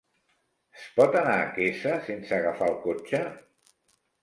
[0.77, 3.23] Es pot anar a Quesa sense agafar el cotxe?